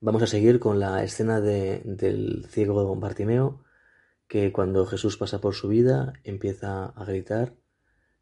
[0.00, 3.64] Vamos a seguir con la escena del ciego Bartimeo,
[4.28, 7.56] que cuando Jesús pasa por su vida empieza a gritar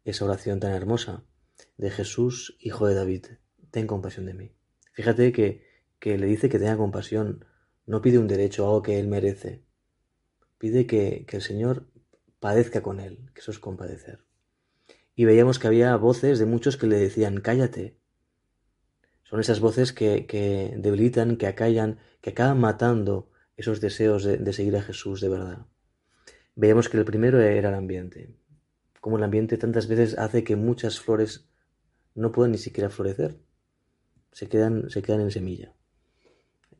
[0.03, 1.23] esa oración tan hermosa
[1.77, 3.25] de Jesús, hijo de David,
[3.69, 4.55] ten compasión de mí.
[4.93, 5.67] Fíjate que,
[5.99, 7.45] que le dice que tenga compasión,
[7.85, 9.63] no pide un derecho, algo que él merece.
[10.57, 11.85] Pide que, que el Señor
[12.39, 14.25] padezca con él, que eso es compadecer.
[15.13, 17.99] Y veíamos que había voces de muchos que le decían, cállate.
[19.29, 24.53] Son esas voces que, que debilitan, que acallan, que acaban matando esos deseos de, de
[24.53, 25.65] seguir a Jesús de verdad.
[26.55, 28.33] Veíamos que el primero era el ambiente.
[29.01, 31.49] Como el ambiente tantas veces hace que muchas flores
[32.15, 33.37] no puedan ni siquiera florecer.
[34.31, 35.73] Se quedan, se quedan en semilla.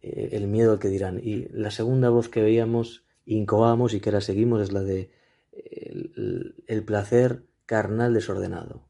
[0.01, 1.19] Eh, el miedo al que dirán.
[1.21, 5.11] Y la segunda voz que veíamos, incoamos y que ahora seguimos es la de
[5.51, 8.87] el, el placer carnal desordenado.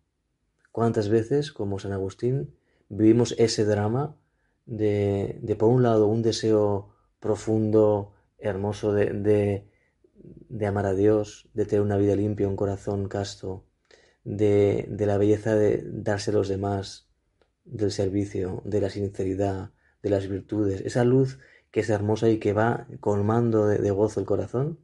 [0.71, 2.55] ¿Cuántas veces, como San Agustín,
[2.89, 4.15] vivimos ese drama
[4.65, 9.65] de, de por un lado, un deseo profundo, hermoso de,
[10.49, 13.65] de, amar a Dios, de tener una vida limpia, un corazón casto,
[14.23, 17.07] de, de la belleza de darse a los demás,
[17.65, 19.71] del servicio, de la sinceridad,
[20.03, 21.39] de las virtudes, esa luz
[21.71, 24.79] que es hermosa y que va colmando de, de gozo el corazón.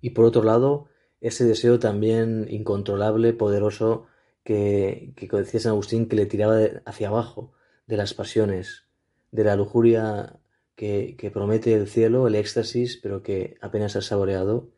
[0.00, 0.86] Y por otro lado,
[1.20, 4.06] ese deseo también incontrolable, poderoso,
[4.48, 7.52] que, que decía San Agustín, que le tiraba hacia abajo,
[7.86, 8.86] de las pasiones,
[9.30, 10.40] de la lujuria
[10.74, 14.70] que, promete el cielo, el éxtasis, pero que apenas ha saboreado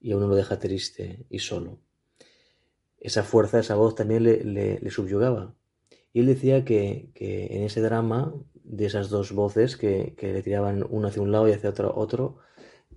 [0.00, 1.78] y a uno lo deja triste y solo.
[3.00, 5.54] Esa fuerza, esa voz también le, subyugaba.
[6.14, 8.32] Y él decía que, que, en ese drama
[8.64, 11.94] de esas dos voces que, que le tiraban uno hacia un lado y hacia otro,
[11.94, 12.38] otro,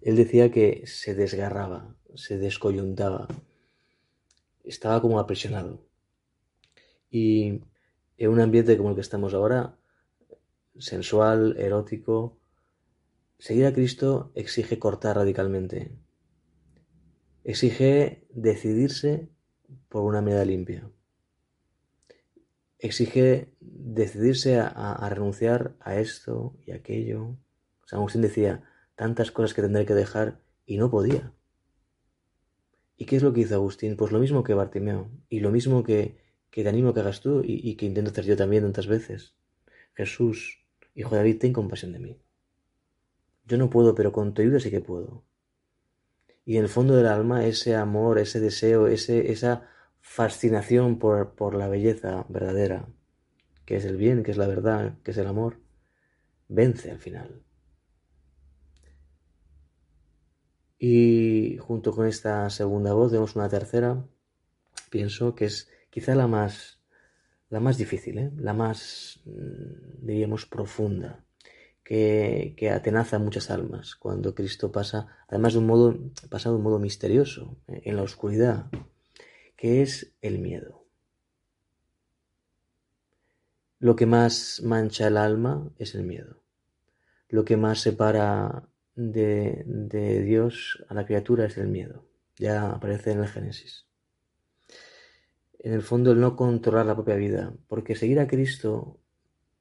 [0.01, 3.27] él decía que se desgarraba, se descoyuntaba,
[4.63, 5.90] estaba como aprisionado.
[7.11, 7.61] Y
[8.17, 9.77] en un ambiente como el que estamos ahora,
[10.79, 12.39] sensual, erótico,
[13.37, 15.91] seguir a Cristo exige cortar radicalmente.
[17.43, 19.29] Exige decidirse
[19.89, 20.89] por una mirada limpia.
[22.79, 27.35] Exige decidirse a, renunciar a esto y aquello.
[27.85, 28.63] San Agustín decía,
[28.95, 31.33] tantas cosas que tendré que dejar y no podía.
[32.97, 33.97] ¿Y qué es lo que hizo Agustín?
[33.97, 36.17] Pues lo mismo que Bartimeo y lo mismo que,
[36.51, 39.35] que te animo que hagas tú y, que intento hacer yo también tantas veces.
[39.95, 42.21] Jesús, hijo de David, ten compasión de mí.
[43.45, 45.23] Yo no puedo, pero con tu ayuda sí que puedo.
[46.45, 49.69] Y en el fondo del alma, ese amor, ese deseo, ese, esa
[50.01, 52.87] fascinación por, por la belleza verdadera,
[53.65, 55.57] que es el bien, que es la verdad, que es el amor,
[56.49, 57.43] vence al final.
[60.77, 64.03] Y junto con esta segunda voz vemos una tercera,
[64.89, 66.79] pienso que es quizá la más,
[67.49, 68.31] la más difícil, ¿eh?
[68.37, 71.23] la más, mm, diríamos, profunda,
[71.83, 76.63] que, que, atenaza muchas almas cuando Cristo pasa, además de un modo, pasa de un
[76.63, 77.81] modo misterioso, ¿eh?
[77.85, 78.71] en la oscuridad,
[79.55, 80.81] que es el miedo.
[83.79, 86.41] Lo que más mancha el alma es el miedo.
[87.29, 92.05] Lo que más separa de, de, Dios a la criatura es el miedo.
[92.37, 93.87] Ya aparece en el Génesis.
[95.61, 98.99] En el fondo el no controlar la propia vida, porque seguir a Cristo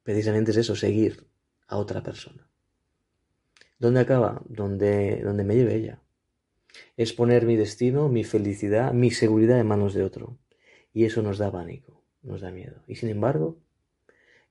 [0.03, 1.27] precisamente es eso, seguir
[1.67, 2.49] a otra persona.
[3.79, 4.41] ¿Dónde acaba?
[4.45, 6.01] Donde, me lleve ella.
[6.97, 10.37] Es poner mi destino, mi felicidad, mi seguridad en manos de otro.
[10.93, 12.83] Y eso nos da pánico, nos da miedo.
[12.87, 13.57] Y sin embargo,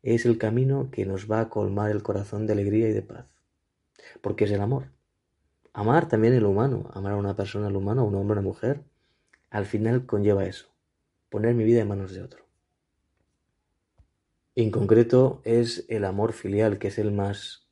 [0.02, 3.26] es el camino que nos va a colmar el corazón de alegría y de paz
[4.20, 4.90] porque es el amor.
[5.72, 8.48] Amar también el humano, amar a una persona, el humano, a un hombre, a una
[8.48, 8.82] mujer,
[9.50, 10.68] al final conlleva eso,
[11.30, 12.44] poner mi vida en manos de otro.
[14.56, 17.68] En concreto es el amor filial, que es el más,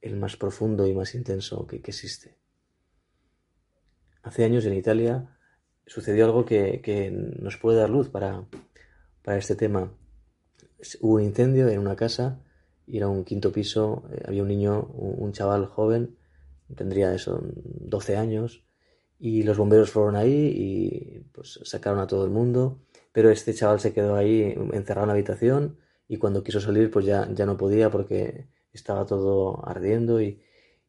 [0.00, 2.36] el más profundo y más intenso que, existe.
[4.22, 5.36] Hace años en Italia
[5.86, 8.44] sucedió algo que, que nos puede dar luz para,
[9.22, 9.92] para este tema.
[11.00, 12.40] Hubo un incendio en una casa
[12.86, 16.16] y era un quinto piso, eh, había un niño, un, un, chaval joven,
[16.76, 18.64] tendría eso, 12 años,
[19.24, 22.80] y los bomberos fueron ahí y pues sacaron a todo el mundo,
[23.12, 25.78] pero este chaval se quedó ahí encerrado en la habitación
[26.08, 30.42] y cuando quiso salir pues ya, ya no podía porque estaba todo ardiendo y,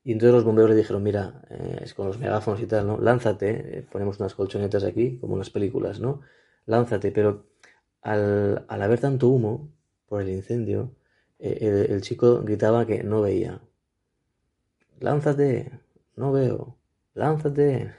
[0.03, 2.97] y entonces los bomberos le dijeron, mira, eh, es con los megáfonos y tal, ¿no?
[2.99, 6.21] Lánzate, eh, ponemos unas colchonetas aquí, como en las películas, ¿no?
[6.65, 7.45] Lánzate, pero
[8.01, 9.69] al, al haber tanto humo
[10.07, 10.95] por el incendio,
[11.37, 13.61] eh, el, el, chico gritaba que no veía.
[14.99, 15.71] Lánzate,
[16.15, 16.77] no veo,
[17.13, 17.93] lánzate.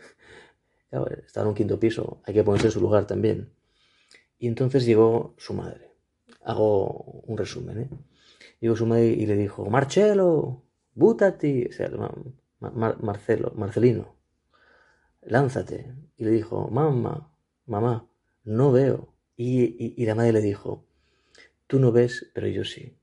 [0.95, 3.53] Claro, estaba en un quinto piso, hay que ponerse en su lugar también.
[4.39, 5.91] Y entonces llegó su madre.
[6.45, 7.91] Hago un resumen, ¿eh?
[8.61, 10.63] Llegó su madre y le dijo, Marcelo,
[10.95, 11.91] bútati, o sea,
[12.61, 14.15] Marcelo, Marcelino,
[15.23, 15.93] lánzate.
[16.17, 17.29] Y le dijo, mamá,
[17.67, 18.09] mamá,
[18.45, 19.17] no veo.
[19.37, 20.87] Y, y, la madre le dijo,
[21.67, 22.97] tú no ves, pero yo sí.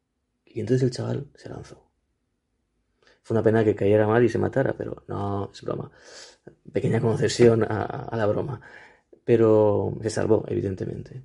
[0.45, 1.90] Y entonces el chaval se lanzó.
[3.23, 5.91] Fue una pena que cayera mal y se matara, pero no, es broma.
[6.71, 8.61] Pequeña concesión a, la broma.
[9.23, 11.23] Pero se salvó, evidentemente.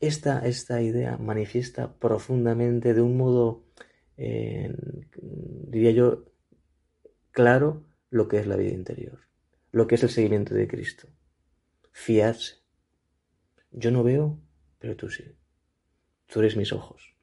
[0.00, 3.64] Esta, esta idea manifiesta profundamente de un modo,
[4.16, 4.74] eh,
[5.22, 6.24] diría yo,
[7.30, 9.20] claro lo que es la vida interior,
[9.70, 11.08] lo que es el seguimiento de Cristo.
[11.92, 12.56] Fiarse.
[13.70, 14.40] Yo no veo,
[14.78, 15.24] pero tú sí.
[16.26, 17.14] Tú eres mis ojos.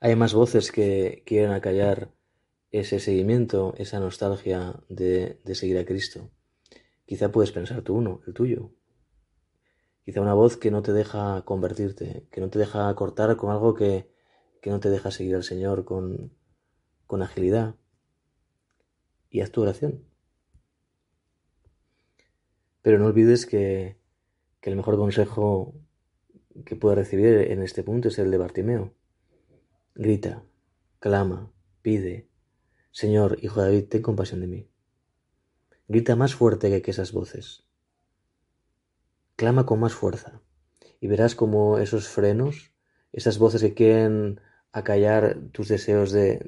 [0.00, 2.12] Hay más voces que quieren acallar
[2.70, 6.30] ese seguimiento, esa nostalgia de, seguir a Cristo.
[7.06, 8.70] Quizá puedes pensar tú uno, el tuyo.
[10.04, 13.74] Quizá una voz que no te deja convertirte, que no te deja cortar con algo
[13.74, 14.10] que,
[14.60, 16.32] que no te deja seguir al Señor con,
[17.06, 17.74] con agilidad.
[19.30, 20.04] Y haz tu oración.
[22.82, 23.98] Pero no olvides que,
[24.60, 25.74] que el mejor consejo
[26.64, 28.94] que puedes recibir en este punto es el de Bartimeo.
[29.94, 30.44] Grita,
[30.98, 32.28] clama, pide,
[32.90, 34.68] Señor, hijo de David, ten compasión de mí.
[35.86, 37.64] Grita más fuerte que esas voces.
[39.36, 40.42] Clama con más fuerza
[41.00, 42.72] y verás como esos frenos,
[43.12, 44.40] esas voces que quieren
[44.72, 46.40] acallar tus deseos de,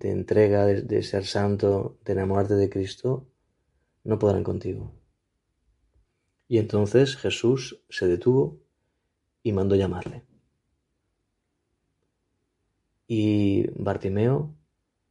[0.00, 3.28] entrega, de, de ser santo, de enamorarte de Cristo,
[4.04, 4.94] no podrán contigo.
[6.48, 8.60] Y entonces Jesús se detuvo
[9.42, 10.24] y mandó llamarle.
[13.06, 14.54] Y Bartimeo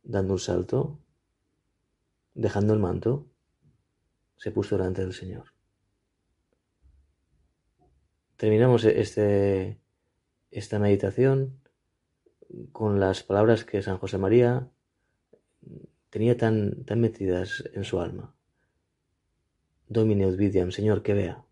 [0.03, 0.99] dando un salto,
[2.33, 3.27] dejando el manto,
[4.37, 5.53] se puso delante del Señor.
[8.37, 9.79] Terminamos este,
[10.49, 11.61] esta meditación
[12.71, 14.69] con las palabras que San José María
[16.09, 18.33] tenía tan, tan metidas en su alma.
[19.87, 21.45] Domine Udvidiam, Señor, que vea.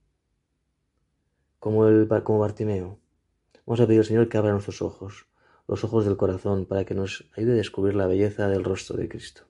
[1.60, 3.00] Como, el, como Bartimeo.
[3.66, 5.28] Vamos a pedir al Señor que abra nuestros ojos
[5.70, 9.08] los ojos del corazón para que nos ayude a descubrir la belleza del rostro de
[9.08, 9.44] Cristo.